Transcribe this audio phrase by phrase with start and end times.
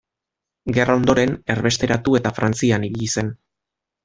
[0.77, 3.31] Gerra ondoren, erbesteratu eta Frantzian ibili zen.